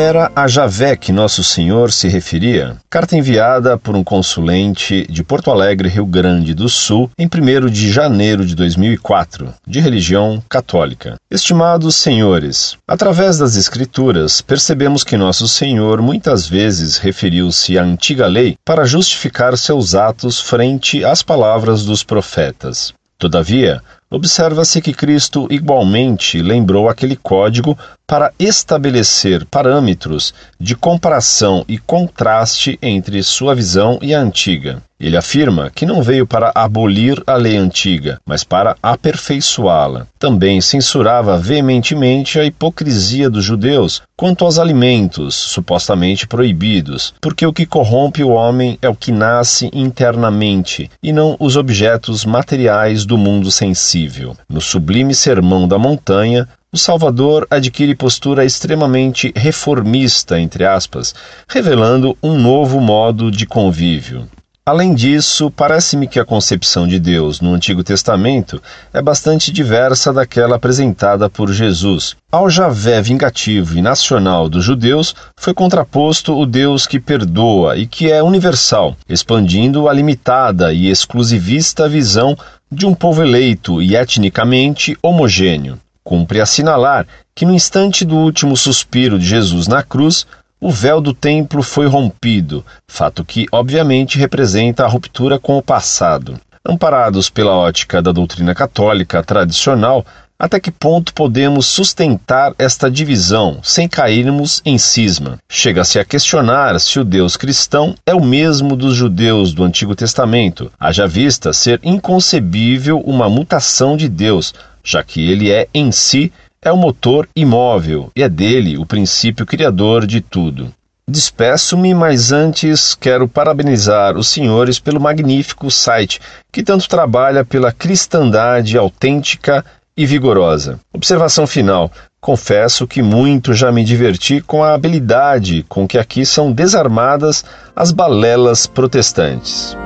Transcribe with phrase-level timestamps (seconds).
[0.00, 2.78] Era a Javé que Nosso Senhor se referia?
[2.88, 7.92] Carta enviada por um consulente de Porto Alegre, Rio Grande do Sul, em 1 de
[7.92, 11.16] janeiro de 2004, de religião católica.
[11.30, 18.56] Estimados senhores, através das Escrituras, percebemos que Nosso Senhor muitas vezes referiu-se à antiga lei
[18.64, 22.94] para justificar seus atos frente às palavras dos profetas.
[23.18, 27.78] Todavia, observa-se que Cristo igualmente lembrou aquele código
[28.10, 34.82] para estabelecer parâmetros de comparação e contraste entre sua visão e a antiga.
[34.98, 40.06] Ele afirma que não veio para abolir a lei antiga, mas para aperfeiçoá-la.
[40.18, 47.64] Também censurava veementemente a hipocrisia dos judeus quanto aos alimentos supostamente proibidos, porque o que
[47.64, 53.50] corrompe o homem é o que nasce internamente e não os objetos materiais do mundo
[53.50, 53.99] sensível.
[54.48, 61.14] No sublime Sermão da Montanha, o Salvador adquire postura extremamente reformista, entre aspas,
[61.48, 64.28] revelando um novo modo de convívio.
[64.64, 68.62] Além disso, parece-me que a concepção de Deus no Antigo Testamento
[68.92, 72.14] é bastante diversa daquela apresentada por Jesus.
[72.30, 78.12] Ao Javé vingativo e nacional dos judeus foi contraposto o Deus que perdoa e que
[78.12, 82.36] é universal, expandindo a limitada e exclusivista visão
[82.70, 85.78] de um povo eleito e etnicamente homogêneo.
[86.04, 90.26] Cumpre assinalar que no instante do último suspiro de Jesus na cruz,
[90.60, 96.38] o véu do templo foi rompido, fato que obviamente representa a ruptura com o passado.
[96.64, 100.04] Amparados pela ótica da doutrina católica tradicional,
[100.40, 105.38] até que ponto podemos sustentar esta divisão sem cairmos em cisma?
[105.50, 110.72] Chega-se a questionar se o Deus cristão é o mesmo dos judeus do Antigo Testamento,
[110.80, 116.72] haja vista ser inconcebível uma mutação de Deus, já que ele é em si é
[116.72, 120.72] o motor imóvel e é dele o princípio criador de tudo.
[121.06, 126.20] Despeço-me, mas antes quero parabenizar os senhores pelo magnífico site
[126.52, 129.64] que tanto trabalha pela cristandade autêntica
[130.00, 130.80] e vigorosa.
[130.94, 136.50] Observação final: confesso que muito já me diverti com a habilidade com que aqui são
[136.50, 137.44] desarmadas
[137.76, 139.76] as balelas protestantes.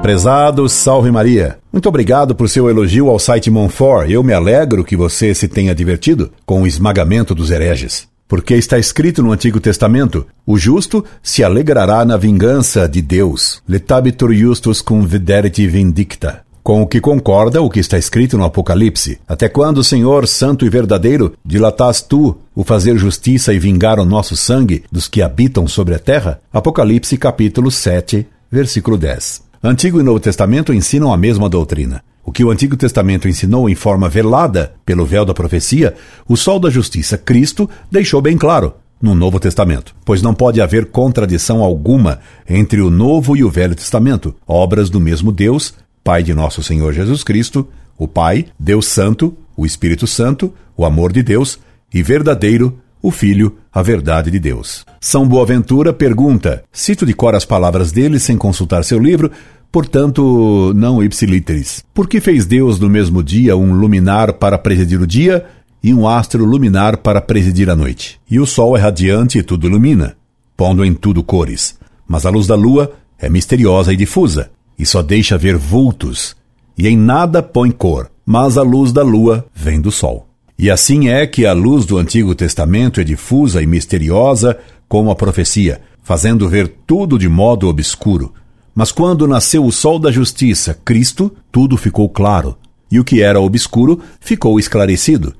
[0.00, 1.58] Prezado, salve Maria.
[1.72, 4.08] Muito obrigado por seu elogio ao site Monfort.
[4.08, 8.13] Eu me alegro que você se tenha divertido com o esmagamento dos hereges.
[8.26, 13.62] Porque está escrito no Antigo Testamento: o justo se alegrará na vingança de Deus.
[13.68, 16.42] Letabitur justus cum videriti vindicta.
[16.62, 19.18] Com o que concorda o que está escrito no Apocalipse.
[19.28, 24.34] Até quando, Senhor, santo e verdadeiro, dilatas tu o fazer justiça e vingar o nosso
[24.34, 26.40] sangue dos que habitam sobre a terra?
[26.50, 29.42] Apocalipse capítulo 7, versículo 10.
[29.62, 32.02] Antigo e Novo Testamento ensinam a mesma doutrina.
[32.24, 35.94] O que o Antigo Testamento ensinou em forma velada pelo véu da profecia,
[36.26, 40.86] o sol da justiça, Cristo, deixou bem claro no Novo Testamento, pois não pode haver
[40.86, 46.32] contradição alguma entre o Novo e o Velho Testamento, obras do mesmo Deus, Pai de
[46.32, 47.68] nosso Senhor Jesus Cristo,
[47.98, 51.58] o Pai, Deus Santo, o Espírito Santo, o amor de Deus
[51.92, 54.82] e verdadeiro o Filho, a verdade de Deus.
[54.98, 59.30] São Boaventura pergunta: cito de cor as palavras dele sem consultar seu livro,
[59.70, 61.84] portanto, não ipsiliteris.
[61.92, 65.44] Por que fez Deus no mesmo dia um luminar para presidir o dia
[65.82, 68.18] e um astro luminar para presidir a noite?
[68.30, 70.16] E o sol é radiante e tudo ilumina,
[70.56, 71.78] pondo em tudo cores.
[72.08, 76.34] Mas a luz da lua é misteriosa e difusa, e só deixa ver vultos,
[76.76, 80.26] e em nada põe cor, mas a luz da lua vem do sol.
[80.58, 84.56] E assim é que a luz do Antigo Testamento é difusa e misteriosa
[84.88, 88.32] como a profecia, fazendo ver tudo de modo obscuro.
[88.74, 92.56] Mas quando nasceu o sol da justiça, Cristo, tudo ficou claro,
[92.90, 95.34] e o que era obscuro ficou esclarecido,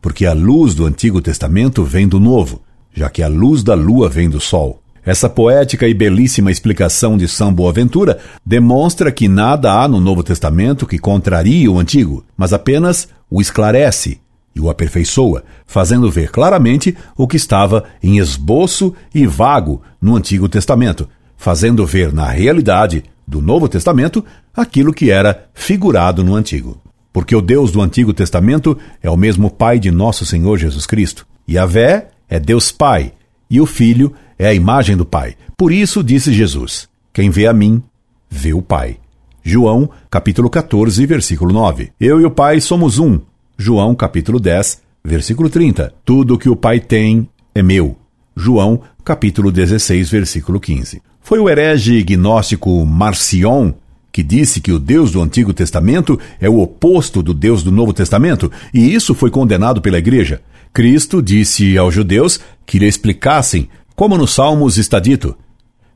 [0.00, 4.08] porque a luz do Antigo Testamento vem do Novo, já que a luz da lua
[4.08, 4.80] vem do sol.
[5.04, 10.86] Essa poética e belíssima explicação de São Boaventura demonstra que nada há no Novo Testamento
[10.86, 14.20] que contrarie o Antigo, mas apenas o esclarece
[14.54, 20.48] e o aperfeiçoa, fazendo ver claramente o que estava em esboço e vago no Antigo
[20.48, 24.24] Testamento, fazendo ver na realidade do Novo Testamento
[24.54, 26.80] aquilo que era figurado no Antigo.
[27.12, 31.26] Porque o Deus do Antigo Testamento é o mesmo Pai de nosso Senhor Jesus Cristo.
[31.46, 33.12] E a Vé é Deus Pai,
[33.48, 35.36] e o Filho é a imagem do Pai.
[35.56, 37.82] Por isso disse Jesus: Quem vê a mim,
[38.28, 38.98] vê o Pai.
[39.42, 41.90] João, capítulo 14, versículo 9.
[41.98, 43.18] Eu e o Pai somos um,
[43.62, 45.92] João capítulo 10, versículo 30.
[46.02, 47.94] Tudo que o Pai tem é meu.
[48.34, 51.02] João capítulo 16, versículo 15.
[51.20, 53.74] Foi o herege gnóstico Marcion
[54.10, 57.92] que disse que o Deus do Antigo Testamento é o oposto do Deus do Novo
[57.92, 60.40] Testamento, e isso foi condenado pela Igreja.
[60.72, 65.36] Cristo disse aos judeus que lhe explicassem como nos Salmos está dito: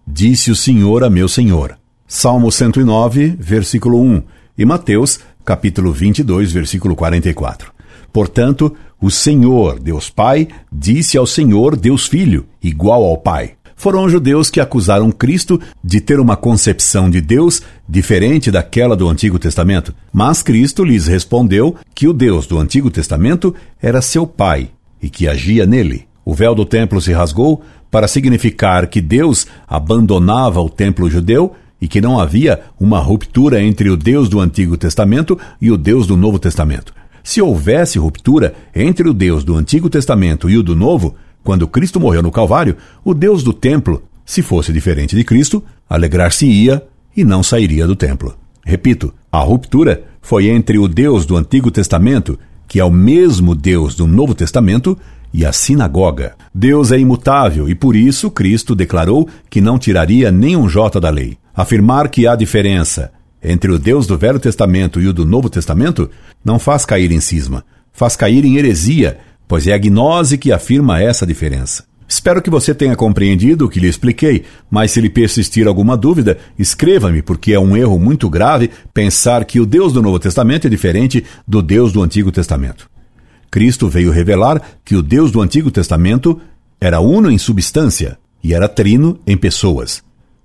[0.06, 1.78] Disse o Senhor a meu Senhor.
[2.06, 4.22] Salmo 109, versículo 1,
[4.58, 7.72] e Mateus, capítulo 22, versículo 44.
[8.12, 14.12] Portanto, o Senhor, Deus Pai, disse ao Senhor, Deus Filho, igual ao Pai foram os
[14.12, 19.94] judeus que acusaram Cristo de ter uma concepção de Deus diferente daquela do Antigo Testamento.
[20.12, 24.70] Mas Cristo lhes respondeu que o Deus do Antigo Testamento era seu Pai
[25.02, 26.06] e que agia nele.
[26.24, 31.52] O véu do templo se rasgou para significar que Deus abandonava o templo judeu
[31.84, 36.06] e que não havia uma ruptura entre o Deus do Antigo Testamento e o Deus
[36.06, 36.94] do Novo Testamento.
[37.22, 42.00] Se houvesse ruptura entre o Deus do Antigo Testamento e o do Novo, quando Cristo
[42.00, 46.82] morreu no Calvário, o Deus do templo, se fosse diferente de Cristo, alegrar-se-ia
[47.14, 48.34] e não sairia do templo.
[48.64, 53.94] Repito, a ruptura foi entre o Deus do Antigo Testamento, que é o mesmo Deus
[53.94, 54.96] do Novo Testamento,
[55.34, 56.34] e a sinagoga.
[56.54, 61.36] Deus é imutável e por isso Cristo declarou que não tiraria nenhum jota da lei.
[61.54, 63.12] Afirmar que há diferença
[63.42, 66.10] entre o Deus do Velho Testamento e o do Novo Testamento
[66.44, 71.00] não faz cair em cisma, faz cair em heresia pois é a gnose que afirma
[71.00, 71.84] essa diferença.
[72.06, 76.38] Espero que você tenha compreendido o que lhe expliquei, mas se lhe persistir alguma dúvida,
[76.58, 80.70] escreva-me, porque é um erro muito grave pensar que o Deus do Novo Testamento é
[80.70, 82.88] diferente do Deus do Antigo Testamento.
[83.50, 86.40] Cristo veio revelar que o Deus do Antigo Testamento
[86.80, 90.02] era uno em substância e era trino em pessoas.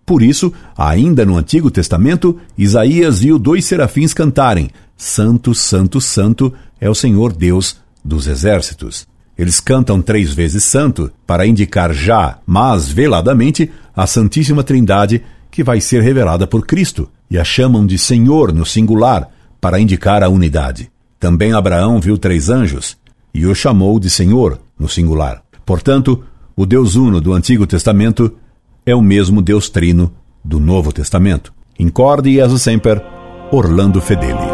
[0.10, 6.52] Por isso, ainda no Antigo Testamento, Isaías viu dois serafins cantarem: Santo, Santo, Santo
[6.82, 9.08] é o Senhor Deus dos exércitos.
[9.38, 15.80] Eles cantam três vezes santo para indicar já, mas veladamente, a Santíssima Trindade que vai
[15.80, 19.30] ser revelada por Cristo, e a chamam de Senhor no singular
[19.62, 20.90] para indicar a unidade.
[21.20, 22.98] Também Abraão viu três anjos
[23.32, 25.44] e o chamou de Senhor no singular.
[25.64, 26.24] Portanto,
[26.56, 28.36] o Deus Uno do Antigo Testamento
[28.86, 30.12] é o mesmo Deus Trino
[30.44, 31.54] do Novo Testamento.
[31.78, 33.02] Incorde e sempre,
[33.52, 34.49] Orlando Fedeli.